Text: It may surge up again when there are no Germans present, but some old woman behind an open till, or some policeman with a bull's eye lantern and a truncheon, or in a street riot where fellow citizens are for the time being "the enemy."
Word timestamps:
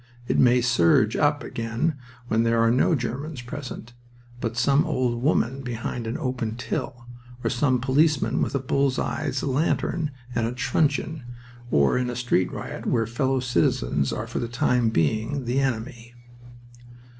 It 0.27 0.39
may 0.39 0.61
surge 0.61 1.15
up 1.15 1.43
again 1.43 1.95
when 2.27 2.41
there 2.41 2.59
are 2.59 2.71
no 2.71 2.95
Germans 2.95 3.43
present, 3.43 3.93
but 4.39 4.57
some 4.57 4.83
old 4.83 5.21
woman 5.21 5.61
behind 5.61 6.07
an 6.07 6.17
open 6.17 6.55
till, 6.55 7.05
or 7.43 7.51
some 7.51 7.79
policeman 7.79 8.41
with 8.41 8.55
a 8.55 8.59
bull's 8.59 8.97
eye 8.97 9.31
lantern 9.43 10.09
and 10.33 10.47
a 10.47 10.53
truncheon, 10.53 11.21
or 11.69 11.99
in 11.99 12.09
a 12.09 12.15
street 12.15 12.51
riot 12.51 12.87
where 12.87 13.05
fellow 13.05 13.39
citizens 13.39 14.11
are 14.11 14.25
for 14.25 14.39
the 14.39 14.47
time 14.47 14.89
being 14.89 15.45
"the 15.45 15.59
enemy." 15.59 16.15